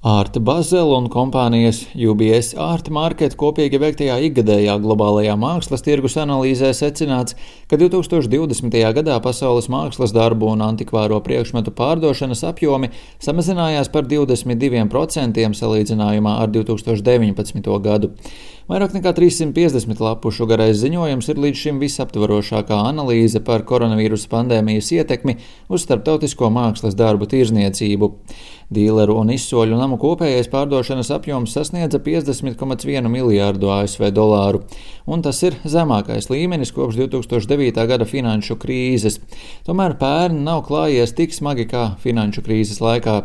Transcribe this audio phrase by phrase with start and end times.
[0.00, 7.36] Ārta Bazela un kompānijas UBS Art Market kopīgi veiktajā ikgadējā globālajā mākslas tirgus analīzē secināts,
[7.68, 8.78] ka 2020.
[8.96, 12.88] gadā pasaules mākslas darbu un antikvāro priekšmetu pārdošanas apjomi
[13.20, 17.68] samazinājās par 22% salīdzinājumā ar 2019.
[17.84, 18.14] gadu.
[18.70, 25.34] Vairāk nekā 350 lapušu garais ziņojums ir līdz šim visaptvarošākā analīze par koronavīrusa pandēmijas ietekmi
[25.66, 28.12] uz starptautisko mākslas darbu tirzniecību.
[28.70, 34.60] Dīleru un izsoļu namu kopējais pārdošanas apjoms sasniedza 50,1 miljārdu ASV dolāru,
[35.02, 37.80] un tas ir zemākais līmenis kopš 2009.
[37.90, 39.18] gada finanšu krīzes.
[39.66, 43.16] Tomēr pērn nav klājies tik smagi kā finanšu krīzes laikā.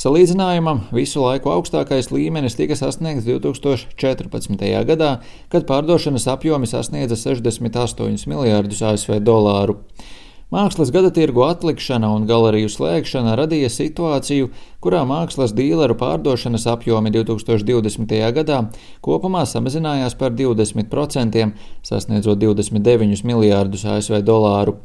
[0.00, 4.64] Salīdzinājumam visu laiku augstākais līmenis tika sasniegts 2014.
[4.88, 5.10] gadā,
[5.52, 9.76] kad pārdošanas apjomi sasniedza 68 miljārdus ASV dolāru.
[10.50, 14.48] Mākslas gada tirgu atlikšana un galeriju slēgšana radīja situāciju,
[14.80, 18.16] kurā mākslas dīleru pārdošanas apjomi 2020.
[18.36, 18.60] gadā
[19.04, 21.46] kopumā samazinājās par 20%,
[21.86, 24.78] sasniedzot 29 miljārdus ASV dolāru.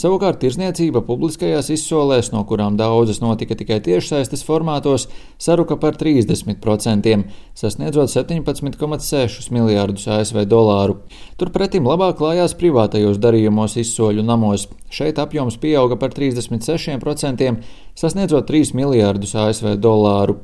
[0.00, 7.16] Savukārt tirzniecība publiskajās izsolēs, no kurām daudzas notika tikai tiešsaistes formātos, saruka par 30%,
[7.58, 11.02] sasniedzot 17,6 miljārdus ASV dolāru.
[11.36, 14.70] Turpretim labāk klājās privātajos darījumos izsoļu namos.
[14.90, 17.52] Šeit apjoms pieauga par 36%,
[17.98, 20.38] sasniedzot 3 miljārdus ASV dolāru.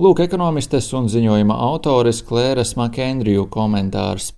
[0.00, 4.32] Lūk, ekonomistes un ziņojuma autores Klēras Makendriju komentārs.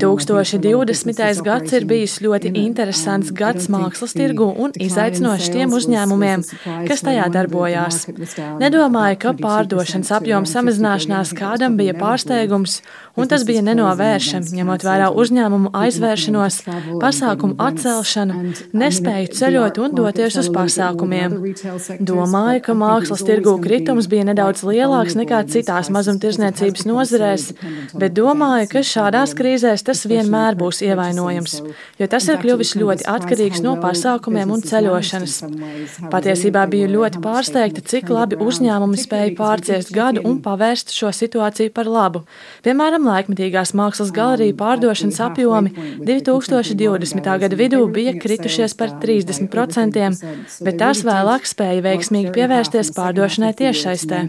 [0.00, 1.20] 2020.
[1.20, 6.42] Um, gads ir bijis ļoti interesants gads mākslas tirgu un izaicinošs tiem uzņēmumiem,
[6.88, 8.08] kas tajā darbojās.
[8.62, 12.80] Nedomāju, ka pārdošanas apjoma samazināšanās kādam bija pārsteigums,
[13.20, 16.62] un tas bija nenovēršami, ņemot vērā uzņēmumu aizvēršanos,
[17.04, 21.38] pasākumu atcelšanu, nespēju ceļot un doties uz pasākumiem.
[22.00, 27.48] Domāju, ka mākslas tirgu kritums bija nedaudz lielāks nekā citās mazumtirdzniecības nozarēs,
[27.98, 31.56] bet domāju, ka šādās krīzēs tas vienmēr būs ievainojams,
[32.00, 35.38] jo tas ir kļuvis ļoti atkarīgs no pasākumiem un ceļošanas.
[36.12, 41.90] Patiesībā biju ļoti pārsteigta, cik labi uzņēmumi spēja pārciest gadu un pavērst šo situāciju par
[41.90, 42.24] labu.
[42.66, 45.74] Piemēram, laikmetīgās mākslas galeriju pārdošanas apjomi
[46.06, 47.30] 2020.
[47.44, 50.22] gada vidū bija kritušies par 30%,
[50.66, 54.22] bet tās vēlāk spēja veiksmīgi pievērsties pārdošanai tiešsaistē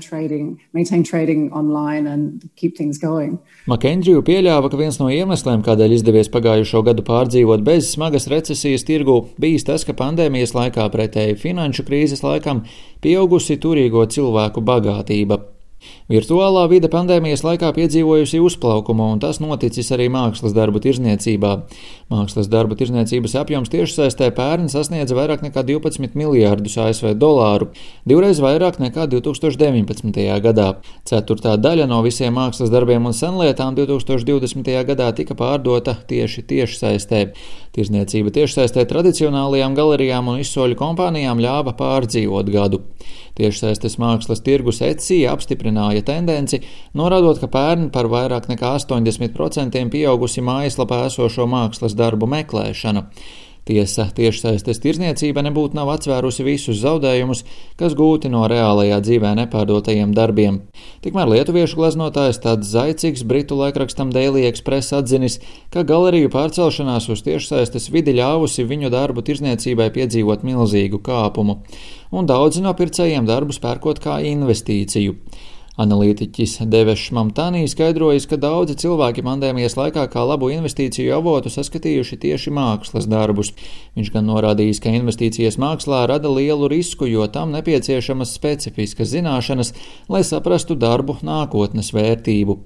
[1.04, 3.38] trading online and keep things going.
[3.70, 9.22] Makendriju pieļāva, ka viens no iemesliem, kādēļ izdevies pagājušo gadu pārdzīvot bez smagas recesijas tirgu,
[9.40, 12.66] bijis tas, ka pandēmijas laikā pretēji finanšu krīzes laikam
[13.04, 15.53] pieaugusi turīgo cilvēku bagātība.
[16.12, 21.52] Virtuālā vide pandēmijas laikā piedzīvojusi uzplaukumu, un tas noticis arī mākslas darbu tirzniecībā.
[22.12, 27.70] Mākslas darbu tirzniecības apjoms tiešsaistē pērn sasniedza vairāk nekā 12 miljārdus ASV dolāru,
[28.10, 30.20] divreiz vairāk nekā 2019.
[30.44, 30.68] gadā.
[31.08, 34.74] Ceturtā daļa no visiem mākslas darbiem un senlietām 2020.
[34.92, 37.26] gadā tika pārdota tieši tiešsaistē.
[37.74, 42.84] Tirzniecība tiešsaistē tradicionālajām galerijām un izsoļu kompānijām ļāva pārdzīvot gadu.
[43.34, 45.32] Tiešsaistes mākslas tirgus Etsija
[45.74, 46.62] apstiprināja tendenci,
[46.94, 53.10] norādot, ka pērn par vairāk nekā 80% pieaugusi mājaslapā esošo mākslas darbu meklēšana.
[53.64, 57.46] Tiesa, tiešsaistes tirzniecība nebūtu nav atsvērusi visus zaudējumus,
[57.80, 60.58] kas gūti no reālajā dzīvē nepārdotajiem darbiem.
[61.00, 65.40] Tikmēr lietuviešu glaznotājs tāds zaicīgs britu laikrakstam Daily Express atzinis,
[65.72, 71.62] ka galeriju pārcelšanās uz tiešsaistes vidi ļāvusi viņu darbu tirzniecībai piedzīvot milzīgu kāpumu,
[72.12, 75.16] un daudzi no pircējiem darbus pērkot kā investīciju.
[75.74, 82.52] Analītiķis Devešs Mamtānī skaidrojas, ka daudzi cilvēki pandēmijas laikā kā labu investīciju avotu saskatījuši tieši
[82.54, 83.50] mākslas darbus.
[83.98, 89.74] Viņš gan norādījis, ka investīcijas mākslā rada lielu risku, jo tam nepieciešamas specifiskas zināšanas,
[90.14, 92.60] lai saprastu darbu nākotnes vērtību.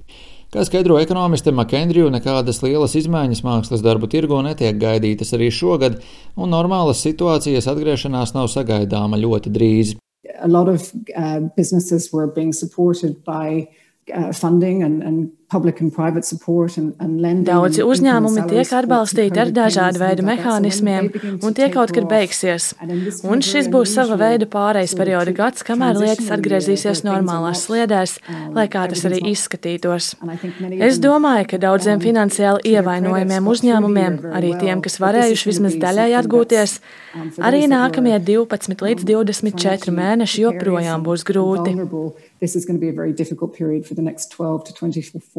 [0.52, 6.02] Kā skaidro ekonomiste Makendriju, nekādas lielas izmaiņas mākslas darbu tirgo netiek gaidītas arī šogad,
[6.36, 9.96] un normālas situācijas atgriešanās nav sagaidāma ļoti drīz.
[10.40, 13.70] A lot of uh, businesses were being supported by
[14.14, 15.32] uh, funding and, and
[17.48, 21.08] Daudzi uzņēmumi tiek atbalstīti ar dažādu veidu mehānismiem,
[21.40, 22.74] un tie kaut kad beigsies.
[23.24, 28.18] Un šis būs sava veida pārejas perioda gads, kamēr lietas atgriezīsies normālās sliedēs,
[28.58, 30.18] lai kā tas arī izskatītos.
[30.84, 36.76] Es domāju, ka daudziem finansiāli ievainojumiem uzņēmumiem, arī tiem, kas varējuši vismaz daļai atgūties,
[37.40, 41.80] arī nākamie 12 līdz 24 mēneši joprojām būs grūti.
[42.38, 45.37] This is going to be a very difficult period for the next 12 to 24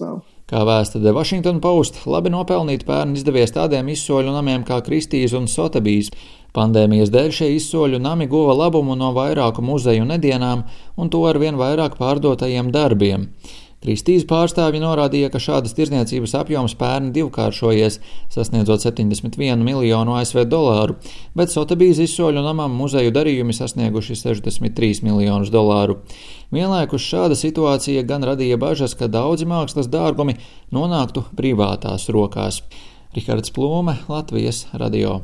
[0.00, 0.20] well.
[0.50, 5.46] Kā vēsta The Washington Post, labi nopelnīt pērn izdevies tādiem izsoļu namiem kā Kristīs un
[5.50, 6.10] Sotebijs.
[6.56, 10.64] Pandēmijas dēļ šie izsoļu nami guva labumu no vairāku muzeju nedienām
[10.98, 13.28] un to ar vien vairāk pārdotajiem darbiem.
[13.80, 17.96] Kristīs pārstāvji norādīja, ka šādas tirzniecības apjoms pērn divkāršojies,
[18.28, 20.98] sasniedzot 71 miljonu ASV dolāru,
[21.32, 26.02] bet Sotebijas izsoļu namam muzeju darījumi sasnieguši 63 miljonus dolāru.
[26.52, 30.36] Vienlaikus šāda situācija gan radīja bažas, ka daudzi mākslas dārgumi
[30.76, 32.60] nonāktu privātās rokās.
[33.16, 35.22] Rihards Plūme, Latvijas radio.